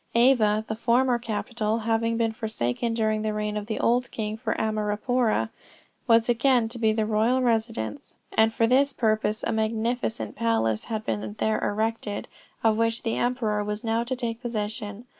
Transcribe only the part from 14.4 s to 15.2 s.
possession.